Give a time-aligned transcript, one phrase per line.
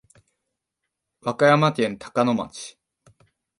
[1.21, 2.75] 和歌山県高野町